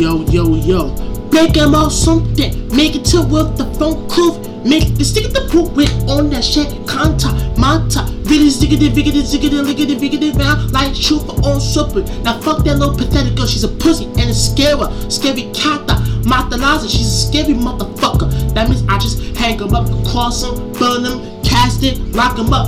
[0.00, 0.88] Yo, yo, yo.
[1.32, 2.68] Make him out something.
[2.74, 4.40] Make it to with the phone curve.
[4.64, 6.68] Make the stick of the poop with on that shit.
[6.86, 8.04] Conta, manta.
[8.24, 12.00] Really ziggity, viggity, ziggity, liggity, viggity, round like for on super.
[12.22, 13.46] Now fuck that little pathetic girl.
[13.46, 16.00] She's a pussy and a scary, scary cata.
[16.24, 18.54] Matalaza, she's a scary motherfucker.
[18.54, 21.42] That means I just hang him up, cross him, burn him,
[21.82, 22.66] it, lock him up.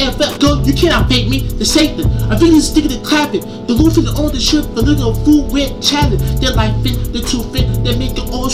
[0.00, 1.40] And fat girl, you cannot fake me.
[1.40, 3.42] The Satan, I think he's sticking the clapping.
[3.66, 6.22] The roof is on the ship, the little fool with challenge.
[6.40, 8.48] Their life fit, the two fit, they make it all.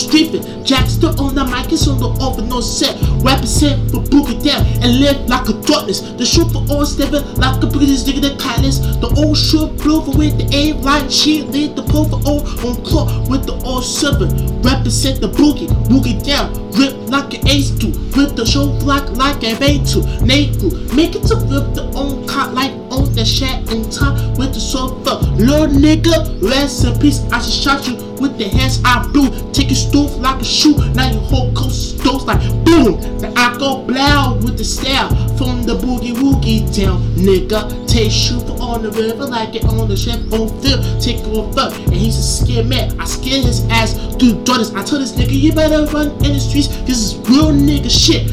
[0.66, 2.96] Jack still on the mic, it's on the open, no set.
[3.22, 6.00] Represent for boogie down and live like a darkness.
[6.00, 8.78] The shoot for all stepping like a British nigga the kindness.
[8.78, 12.82] The old short for with the A line, she lead the pro for all on
[12.84, 14.55] clock with the all seven.
[14.66, 17.86] Represent the boogie, boogie down, rip like an ace to,
[18.18, 22.52] rip the show like like a to, Naku, make it to rip the own cot
[22.52, 25.24] like on the shat and top with the sofa.
[25.38, 27.22] Lord nigga, rest in peace.
[27.30, 29.30] I should shot you with the hands I blew.
[29.52, 30.76] Take your stoof like a shoe.
[30.94, 33.00] Now your whole coast stoves like boom.
[33.18, 37.86] Then I go blow with the style from the boogie woogie town, nigga.
[37.88, 41.00] Take shoe for on the river like it on the ship on film.
[41.00, 42.98] Take over, and he's a scared man.
[43.00, 44.74] I scare his ass through daughters.
[44.74, 46.68] I tell this nigga you better run in the streets.
[46.84, 48.26] This is real nigga shit.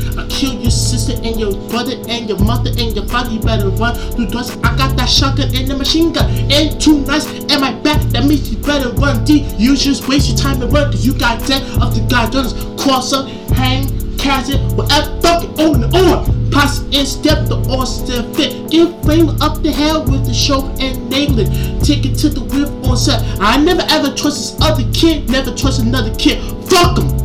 [1.04, 3.32] Sister and your brother and your mother and your father.
[3.32, 4.56] You better run through daughters.
[4.64, 8.02] I got that shotgun and the machine gun and two knives in my back.
[8.14, 9.46] That means you better run deep.
[9.58, 12.54] You just waste your time and run cause you got dead of the guy guns.
[12.82, 13.88] Cross up, hang,
[14.18, 16.52] catch it, whatever, fuck it, on and on.
[16.52, 18.70] Pass and step the Austin fit.
[18.70, 21.84] Get frame up the hell with the show and nail it.
[21.84, 23.22] Take it to the whip on set.
[23.42, 26.40] I never ever trust this other kid, never trust another kid.
[26.70, 27.23] Fuck him.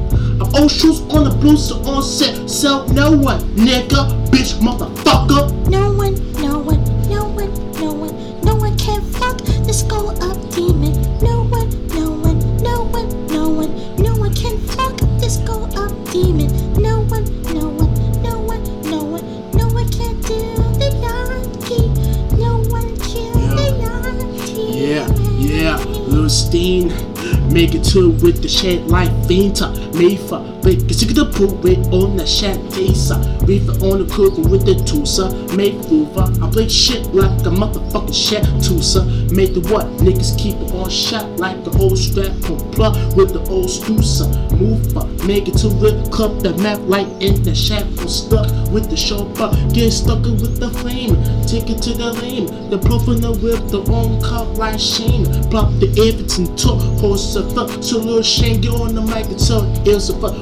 [0.69, 2.49] Shoes on the blues so on set.
[2.49, 5.51] Sell no one, nigga, bitch, motherfucker.
[5.71, 7.51] No one, no one, no one,
[7.81, 10.93] no one, no one can fuck this go up demon.
[11.23, 15.91] No one, no one, no one, no one, no one can fuck this go up
[16.13, 16.49] demon.
[16.75, 17.93] No one, no one,
[18.23, 20.39] no one, no one, no one can do
[20.77, 21.89] the Yankee.
[22.37, 24.87] No one kill the Yankee.
[24.87, 27.08] Yeah, yeah, Lil Steen.
[27.51, 32.17] Make it to with the shit like Vinta, Mayfa, Big Sick the pool with on
[32.17, 33.17] the shat Tesa,
[33.47, 36.27] Reefer on the cooker with the Tusa, make Hoover.
[36.45, 39.87] I play shit like a motherfucking shat Tusa, make the what?
[39.99, 44.27] Niggas keep it on shot like the old strap on plug with the old Stusa,
[44.59, 48.51] move up, make it to the club, the map like in the shack on stuck
[48.73, 48.99] with the
[49.39, 51.15] but get stuck with the flame,
[51.47, 55.89] take it to the lane, the profile with the own cup like Shane, plop the
[55.97, 60.09] Everton top, horse a fuck, so little Shane get on the mic and tell it's
[60.09, 60.35] a fuck.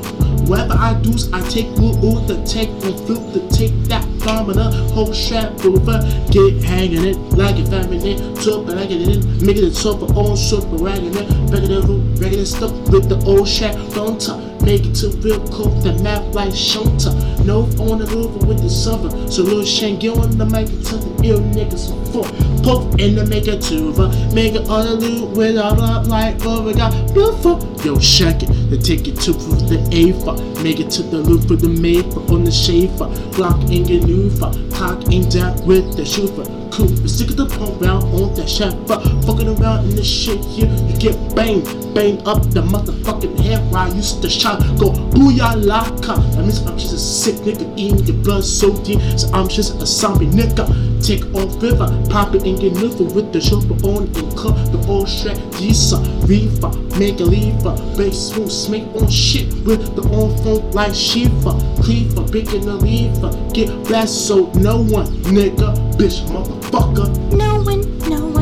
[0.49, 4.71] Whatever I do, I take wood, ooh, the take and flip the take that domina,
[4.95, 5.99] whole strap over,
[6.31, 10.01] get hanging it like a family, top and I get it in, make it top
[10.01, 14.21] for own super ragging it, back of the root, stuff with the old shack, don't
[14.21, 14.41] top.
[14.62, 17.36] Make it to real cool, the map like Shonta.
[17.47, 19.09] No on the roof with the summer.
[19.31, 22.25] So little Shane on the mic and tell the ill niggas for
[22.65, 24.09] Poke in the make tuba.
[24.34, 27.62] Make it on the loop with all up like oh we got beautiful.
[27.85, 28.49] Yo, shake it.
[28.69, 30.62] Then take it to the AFA.
[30.65, 33.06] Make it to the loop for the maple on the shafer.
[33.37, 34.51] Block in your nufa.
[34.75, 36.66] Cock in down with the shooter.
[36.76, 38.76] Cool, but stick the pump round on that shaft.
[39.25, 41.64] Fucking around in this shit here, you get banged.
[41.94, 44.60] Bang up the motherfucking head while I used to shot.
[44.78, 46.20] Go booyah laka.
[46.34, 49.00] That means I'm just a sick nigga eating your blood so deep.
[49.19, 50.69] So I'm just a zombie nigga.
[51.03, 54.84] Take off river, pop it and get liver with the chopper on and cut the
[54.89, 55.37] old shred.
[55.57, 55.99] Gisa,
[56.29, 57.77] reefer, make a lever.
[57.97, 61.55] Bass smooth, smake on shit with the on funk like Shiva.
[61.83, 63.33] Cleaver, picking the lever.
[63.53, 67.09] Get blessed so no one, nigga, bitch, motherfucker.
[67.33, 68.36] No one, no one,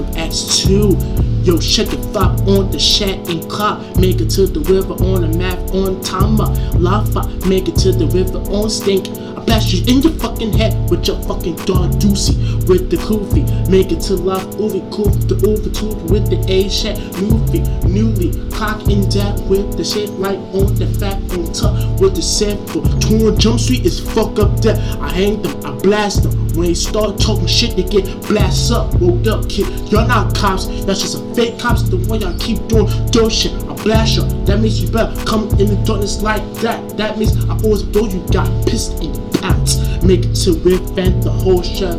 [0.00, 1.44] X2.
[1.44, 3.80] Yo, shut the fuck on the shat and clock.
[3.98, 6.46] Make it to the river on the map on timer.
[6.78, 9.08] Lava, make it to the river on stink.
[9.08, 12.36] I blast you in your fucking head with your fucking dog doozy
[12.68, 13.42] with the koofy.
[13.68, 17.66] Make it to love oovy coof the over tube with the A shat newfie.
[17.88, 22.22] Newly cock in that with the shit like on the fat on top with the
[22.22, 22.82] sample.
[23.00, 24.76] Torn Jump Street is fuck up there.
[25.00, 26.41] I hang them, I blast them.
[26.54, 28.94] When they start talking shit, they get blasted up.
[29.00, 29.66] Woke up, kid.
[29.90, 30.66] Y'all not cops.
[30.84, 31.82] That's just a fake cops.
[31.82, 33.52] The one y'all keep doing dirt shit.
[33.84, 34.22] You.
[34.44, 36.96] That means you better come in the darkness like that.
[36.96, 39.78] That means I always blow you got pissed in the pants.
[40.04, 40.52] Make it to
[41.00, 41.98] and the whole shit.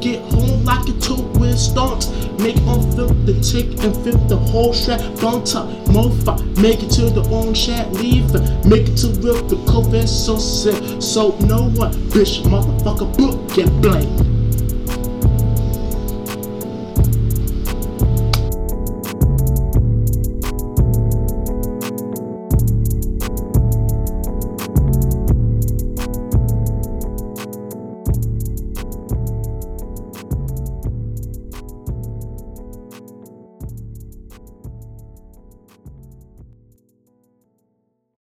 [0.00, 2.08] Get home like a two with stunts.
[2.38, 5.00] Make on flip the tick and flip the whole shit.
[5.18, 6.38] Bunta, mofa.
[6.62, 7.90] Make it to the own shit.
[7.92, 8.64] Leave it.
[8.64, 11.02] Make it to with the COVID so sick.
[11.02, 14.23] So no one, bitch, motherfucker, book get blamed.